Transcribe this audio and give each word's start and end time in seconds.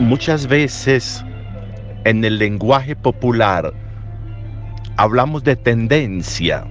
Muchas 0.00 0.46
veces 0.46 1.22
en 2.04 2.24
el 2.24 2.38
lenguaje 2.38 2.96
popular 2.96 3.74
hablamos 4.96 5.44
de 5.44 5.56
tendencia, 5.56 6.64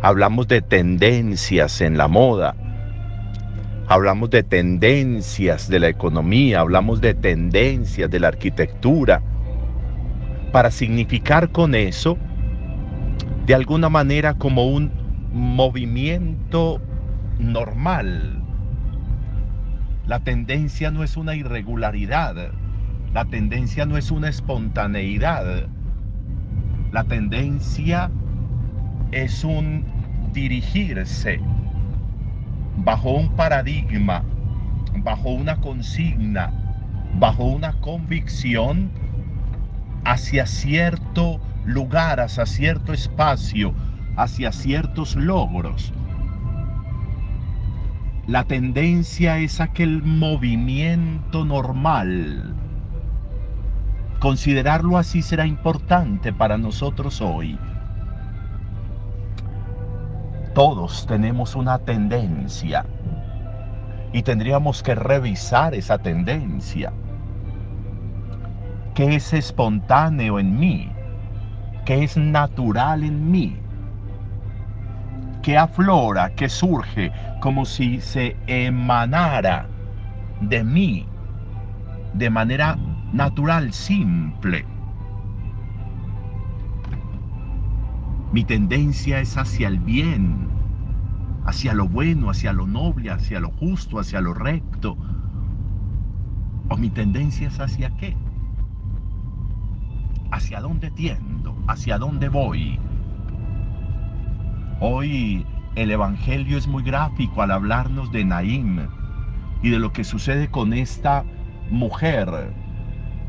hablamos 0.00 0.46
de 0.46 0.62
tendencias 0.62 1.80
en 1.80 1.98
la 1.98 2.06
moda, 2.06 2.54
hablamos 3.88 4.30
de 4.30 4.44
tendencias 4.44 5.68
de 5.68 5.80
la 5.80 5.88
economía, 5.88 6.60
hablamos 6.60 7.00
de 7.00 7.14
tendencias 7.14 8.08
de 8.08 8.20
la 8.20 8.28
arquitectura, 8.28 9.20
para 10.52 10.70
significar 10.70 11.50
con 11.50 11.74
eso, 11.74 12.16
de 13.46 13.56
alguna 13.56 13.88
manera, 13.88 14.34
como 14.34 14.68
un 14.68 14.92
movimiento 15.32 16.80
normal. 17.40 18.39
La 20.10 20.18
tendencia 20.18 20.90
no 20.90 21.04
es 21.04 21.16
una 21.16 21.36
irregularidad, 21.36 22.34
la 23.14 23.26
tendencia 23.26 23.86
no 23.86 23.96
es 23.96 24.10
una 24.10 24.28
espontaneidad, 24.28 25.68
la 26.90 27.04
tendencia 27.04 28.10
es 29.12 29.44
un 29.44 29.84
dirigirse 30.32 31.38
bajo 32.78 33.12
un 33.12 33.36
paradigma, 33.36 34.24
bajo 34.96 35.28
una 35.28 35.60
consigna, 35.60 36.50
bajo 37.20 37.44
una 37.44 37.74
convicción 37.74 38.90
hacia 40.04 40.44
cierto 40.46 41.38
lugar, 41.64 42.18
hacia 42.18 42.46
cierto 42.46 42.92
espacio, 42.92 43.72
hacia 44.16 44.50
ciertos 44.50 45.14
logros. 45.14 45.92
La 48.30 48.44
tendencia 48.44 49.38
es 49.38 49.60
aquel 49.60 50.02
movimiento 50.02 51.44
normal. 51.44 52.54
Considerarlo 54.20 54.96
así 54.96 55.20
será 55.20 55.46
importante 55.46 56.32
para 56.32 56.56
nosotros 56.56 57.20
hoy 57.20 57.58
todos 60.54 61.06
tenemos 61.06 61.54
una 61.54 61.78
tendencia 61.78 62.84
y 64.12 64.22
tendríamos 64.22 64.82
que 64.82 64.94
revisar 64.94 65.74
esa 65.74 65.98
tendencia. 65.98 66.92
¿Qué 68.94 69.14
es 69.14 69.32
espontáneo 69.32 70.40
en 70.40 70.58
mí? 70.58 70.92
¿Qué 71.84 72.02
es 72.02 72.16
natural 72.16 73.04
en 73.04 73.30
mí? 73.30 73.56
¿Qué 75.42 75.56
aflora, 75.56 76.34
qué 76.34 76.50
surge 76.50 77.10
como 77.40 77.64
si 77.64 78.00
se 78.00 78.36
emanara 78.46 79.68
de 80.40 80.62
mí 80.62 81.06
de 82.12 82.28
manera 82.28 82.76
natural, 83.12 83.72
simple? 83.72 84.66
Mi 88.32 88.44
tendencia 88.44 89.20
es 89.20 89.38
hacia 89.38 89.68
el 89.68 89.78
bien, 89.78 90.46
hacia 91.46 91.72
lo 91.72 91.88
bueno, 91.88 92.28
hacia 92.28 92.52
lo 92.52 92.66
noble, 92.66 93.10
hacia 93.10 93.40
lo 93.40 93.50
justo, 93.50 93.98
hacia 93.98 94.20
lo 94.20 94.34
recto. 94.34 94.96
¿O 96.68 96.76
mi 96.76 96.90
tendencia 96.90 97.48
es 97.48 97.58
hacia 97.58 97.90
qué? 97.96 98.14
¿Hacia 100.30 100.60
dónde 100.60 100.90
tiendo? 100.90 101.56
¿Hacia 101.66 101.98
dónde 101.98 102.28
voy? 102.28 102.78
Hoy 104.82 105.44
el 105.74 105.90
Evangelio 105.90 106.56
es 106.56 106.66
muy 106.66 106.82
gráfico 106.82 107.42
al 107.42 107.50
hablarnos 107.50 108.10
de 108.12 108.24
Naim 108.24 108.88
y 109.62 109.68
de 109.68 109.78
lo 109.78 109.92
que 109.92 110.04
sucede 110.04 110.48
con 110.48 110.72
esta 110.72 111.22
mujer 111.70 112.50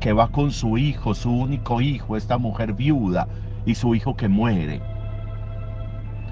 que 0.00 0.12
va 0.12 0.26
con 0.32 0.50
su 0.50 0.76
hijo, 0.76 1.14
su 1.14 1.30
único 1.30 1.80
hijo, 1.80 2.16
esta 2.16 2.36
mujer 2.36 2.72
viuda, 2.72 3.28
y 3.64 3.76
su 3.76 3.94
hijo 3.94 4.16
que 4.16 4.28
muere. 4.28 4.82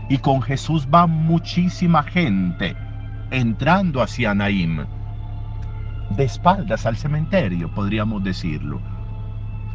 Y 0.08 0.18
con 0.18 0.42
Jesús 0.42 0.88
va 0.92 1.06
muchísima 1.06 2.02
gente 2.02 2.76
entrando 3.30 4.02
hacia 4.02 4.34
Naim, 4.34 4.84
de 6.10 6.24
espaldas 6.24 6.86
al 6.86 6.96
cementerio, 6.96 7.72
podríamos 7.72 8.24
decirlo. 8.24 8.80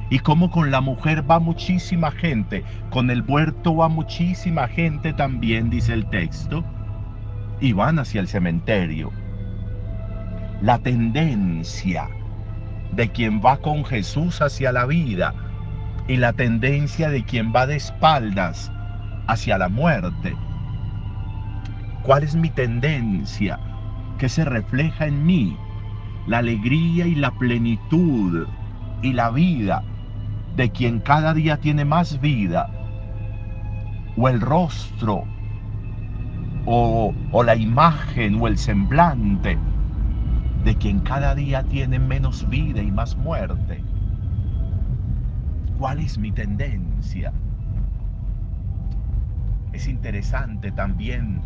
Y 0.09 0.19
como 0.19 0.49
con 0.49 0.71
la 0.71 0.81
mujer 0.81 1.29
va 1.29 1.39
muchísima 1.39 2.11
gente, 2.11 2.63
con 2.89 3.09
el 3.09 3.23
huerto 3.27 3.75
va 3.75 3.89
muchísima 3.89 4.67
gente 4.67 5.13
también, 5.13 5.69
dice 5.69 5.93
el 5.93 6.05
texto, 6.09 6.63
y 7.61 7.73
van 7.73 7.99
hacia 7.99 8.21
el 8.21 8.27
cementerio. 8.27 9.11
La 10.61 10.79
tendencia 10.79 12.09
de 12.91 13.09
quien 13.09 13.39
va 13.39 13.57
con 13.57 13.85
Jesús 13.85 14.41
hacia 14.41 14.71
la 14.71 14.85
vida 14.85 15.33
y 16.07 16.17
la 16.17 16.33
tendencia 16.33 17.09
de 17.09 17.23
quien 17.23 17.53
va 17.53 17.67
de 17.67 17.75
espaldas 17.75 18.71
hacia 19.27 19.57
la 19.57 19.69
muerte. 19.69 20.35
¿Cuál 22.03 22.23
es 22.23 22.35
mi 22.35 22.49
tendencia? 22.49 23.59
que 24.19 24.29
se 24.29 24.45
refleja 24.45 25.07
en 25.07 25.25
mí? 25.25 25.57
La 26.27 26.39
alegría 26.39 27.07
y 27.07 27.15
la 27.15 27.31
plenitud 27.31 28.45
y 29.01 29.13
la 29.13 29.31
vida 29.31 29.83
de 30.55 30.69
quien 30.71 30.99
cada 30.99 31.33
día 31.33 31.57
tiene 31.57 31.85
más 31.85 32.19
vida. 32.19 32.69
O 34.17 34.27
el 34.27 34.41
rostro 34.41 35.23
o, 36.65 37.13
o 37.31 37.43
la 37.43 37.55
imagen 37.55 38.41
o 38.41 38.47
el 38.47 38.57
semblante 38.57 39.57
de 40.63 40.75
quien 40.75 40.99
cada 40.99 41.35
día 41.35 41.63
tiene 41.63 41.99
menos 41.99 42.47
vida 42.49 42.81
y 42.81 42.91
más 42.91 43.15
muerte 43.15 43.81
cuál 45.79 45.99
es 46.01 46.17
mi 46.17 46.31
tendencia. 46.31 47.31
Es 49.71 49.87
interesante 49.87 50.71
también 50.71 51.41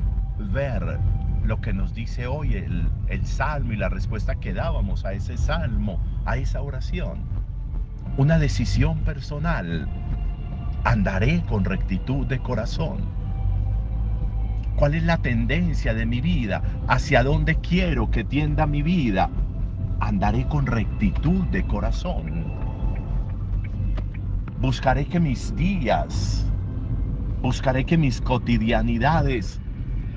ver 0.51 0.99
lo 1.45 1.61
que 1.61 1.71
nos 1.71 1.93
dice 1.93 2.25
hoy 2.25 2.55
el, 2.55 2.89
el, 3.09 3.25
salmo 3.27 3.73
y 3.73 3.75
la 3.75 3.89
respuesta 3.89 4.35
que 4.35 4.53
dábamos 4.53 5.05
a 5.05 5.13
ese 5.13 5.37
salmo, 5.37 5.99
a 6.25 6.37
esa 6.37 6.61
oración. 6.63 7.19
Una 8.17 8.37
decisión 8.37 8.99
personal. 8.99 9.87
Andaré 10.83 11.43
con 11.49 11.65
rectitud 11.65 12.27
de 12.27 12.39
corazón. 12.39 12.99
¿Cuál 14.75 14.95
es 14.95 15.03
la 15.03 15.17
tendencia 15.17 15.93
de 15.93 16.05
mi 16.05 16.21
vida? 16.21 16.61
¿Hacia 16.87 17.23
dónde 17.23 17.55
quiero 17.55 18.11
que 18.11 18.23
tienda 18.23 18.65
mi 18.65 18.83
vida? 18.83 19.29
Andaré 19.99 20.47
con 20.47 20.65
rectitud 20.65 21.43
de 21.45 21.65
corazón. 21.65 22.45
Buscaré 24.59 25.05
que 25.05 25.19
mis 25.19 25.55
días, 25.55 26.45
buscaré 27.41 27.85
que 27.85 27.97
mis 27.97 28.21
cotidianidades 28.21 29.59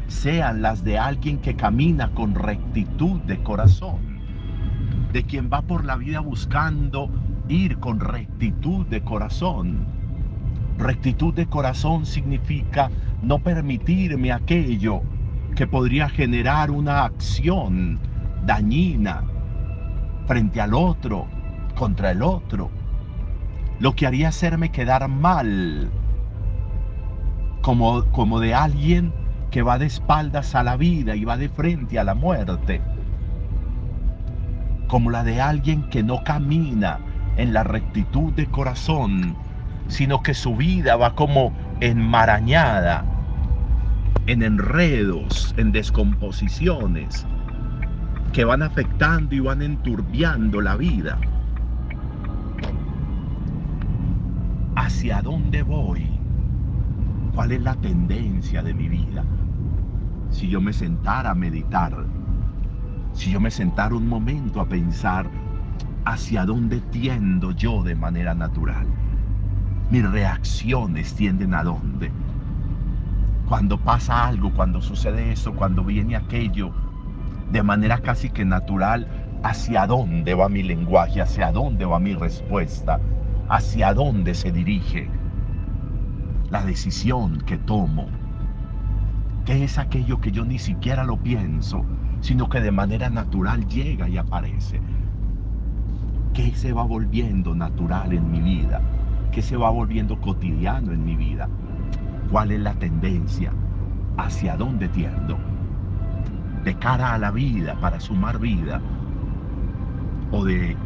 sean 0.09 0.63
las 0.63 0.85
de 0.85 0.99
alguien 0.99 1.39
que 1.39 1.57
camina 1.57 2.13
con 2.15 2.35
rectitud 2.35 3.21
de 3.23 3.43
corazón, 3.43 4.21
de 5.13 5.25
quien 5.25 5.51
va 5.53 5.63
por 5.63 5.85
la 5.85 5.97
vida 5.97 6.21
buscando 6.21 7.11
ir 7.49 7.79
con 7.79 8.01
rectitud 8.01 8.87
de 8.87 9.03
corazón. 9.03 9.87
Rectitud 10.79 11.35
de 11.35 11.47
corazón 11.47 12.07
significa 12.07 12.91
no 13.23 13.39
permitirme 13.39 14.33
aquello 14.33 15.03
que 15.55 15.67
podría 15.67 16.09
generar 16.09 16.71
una 16.71 17.05
acción 17.05 17.99
dañina 18.45 19.25
frente 20.27 20.61
al 20.61 20.75
otro, 20.75 21.27
contra 21.75 22.11
el 22.11 22.23
otro 22.23 22.71
lo 23.79 23.95
que 23.95 24.07
haría 24.07 24.29
hacerme 24.29 24.71
quedar 24.71 25.07
mal, 25.09 25.91
como, 27.63 28.05
como 28.07 28.41
de 28.41 28.55
alguien 28.55 29.13
que 29.51 29.63
va 29.63 29.79
de 29.79 29.87
espaldas 29.87 30.55
a 30.55 30.63
la 30.63 30.77
vida 30.77 31.15
y 31.15 31.25
va 31.25 31.37
de 31.37 31.49
frente 31.49 31.99
a 31.99 32.05
la 32.05 32.15
muerte, 32.15 32.81
como 34.89 35.11
la 35.11 35.25
de 35.25 35.41
alguien 35.41 35.89
que 35.89 36.03
no 36.03 36.23
camina 36.25 37.01
en 37.37 37.53
la 37.53 37.65
rectitud 37.65 38.33
de 38.33 38.47
corazón, 38.47 39.37
sino 39.89 40.23
que 40.23 40.35
su 40.35 40.57
vida 40.57 40.97
va 40.97 41.15
como 41.15 41.53
enmarañada, 41.81 43.05
en 44.27 44.43
enredos, 44.43 45.55
en 45.57 45.73
descomposiciones, 45.73 47.27
que 48.33 48.45
van 48.45 48.63
afectando 48.63 49.35
y 49.35 49.41
van 49.41 49.63
enturbiando 49.63 50.61
la 50.61 50.77
vida. 50.77 51.19
¿Hacia 54.75 55.23
dónde 55.23 55.63
voy? 55.63 56.07
¿Cuál 57.35 57.53
es 57.53 57.63
la 57.63 57.75
tendencia 57.77 58.63
de 58.63 58.75
mi 58.75 58.89
vida? 58.89 59.25
Si 60.31 60.49
yo 60.49 60.61
me 60.61 60.73
sentara 60.73 61.31
a 61.31 61.35
meditar, 61.35 61.95
si 63.13 63.31
yo 63.31 63.41
me 63.41 63.51
sentara 63.51 63.95
un 63.95 64.09
momento 64.09 64.61
a 64.61 64.69
pensar 64.69 65.31
hacia 66.07 66.47
dónde 66.47 66.81
tiendo 66.81 67.53
yo 67.53 67.83
de 67.83 67.95
manera 67.95 68.35
natural, 68.35 68.87
mis 69.91 70.11
reacciones 70.11 71.15
tienden 71.15 71.53
a 71.55 71.63
dónde. 71.63 72.11
Cuando 73.49 73.79
pasa 73.79 74.27
algo, 74.27 74.53
cuando 74.55 74.81
sucede 74.81 75.33
eso, 75.33 75.55
cuando 75.55 75.85
viene 75.85 76.17
aquello, 76.17 76.71
de 77.53 77.63
manera 77.63 77.99
casi 77.99 78.31
que 78.31 78.45
natural, 78.45 79.07
¿Hacia 79.43 79.87
dónde 79.87 80.35
va 80.35 80.49
mi 80.49 80.65
lenguaje? 80.65 81.21
¿Hacia 81.21 81.53
dónde 81.53 81.85
va 81.85 82.01
mi 82.01 82.15
respuesta? 82.15 82.99
¿Hacia 83.49 83.95
dónde 83.95 84.35
se 84.35 84.51
dirige 84.51 85.09
la 86.51 86.65
decisión 86.65 87.39
que 87.43 87.57
tomo? 87.57 88.09
¿Qué 89.45 89.63
es 89.63 89.79
aquello 89.79 90.21
que 90.21 90.33
yo 90.33 90.45
ni 90.45 90.59
siquiera 90.59 91.05
lo 91.05 91.17
pienso, 91.19 91.85
sino 92.21 92.49
que 92.49 92.61
de 92.61 92.73
manera 92.73 93.09
natural 93.09 93.69
llega 93.69 94.09
y 94.09 94.17
aparece? 94.17 94.81
¿Qué 96.37 96.55
se 96.55 96.71
va 96.75 96.83
volviendo 96.83 97.55
natural 97.55 98.13
en 98.13 98.31
mi 98.31 98.43
vida? 98.43 98.83
¿Qué 99.33 99.41
se 99.41 99.57
va 99.57 99.71
volviendo 99.71 100.21
cotidiano 100.21 100.93
en 100.93 101.03
mi 101.03 101.17
vida? 101.17 101.49
¿Cuál 102.31 102.51
es 102.51 102.61
la 102.61 102.75
tendencia? 102.75 103.55
¿Hacia 104.19 104.55
dónde 104.55 104.87
tiendo? 104.91 105.39
¿De 106.63 106.75
cara 106.75 107.15
a 107.15 107.19
la 107.19 107.31
vida, 107.31 107.75
para 107.81 107.99
sumar 108.01 108.39
vida? 108.39 108.83
¿O 110.31 110.45
de 110.45 110.77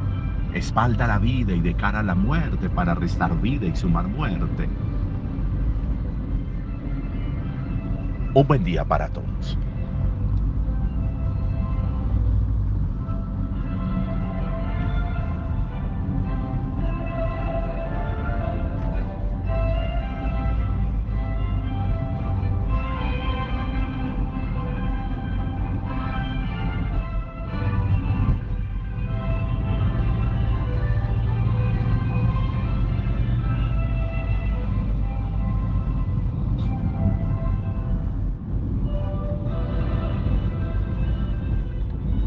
espalda 0.55 1.07
a 1.07 1.09
la 1.09 1.19
vida 1.19 1.53
y 1.53 1.61
de 1.61 1.75
cara 1.75 1.99
a 1.99 2.05
la 2.05 2.15
muerte, 2.15 2.71
para 2.71 2.95
restar 2.95 3.37
vida 3.41 3.67
y 3.67 3.75
sumar 3.75 4.07
muerte? 4.07 4.69
Un 8.35 8.47
buen 8.47 8.63
día 8.63 8.85
para 8.85 9.09
todos. 9.09 9.59